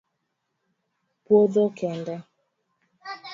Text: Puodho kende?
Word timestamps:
Puodho 1.25 1.65
kende? 1.79 2.15